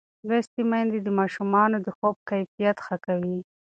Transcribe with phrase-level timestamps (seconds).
[0.27, 3.37] لوستې میندې د ماشومانو د خوب کیفیت ښه کوي.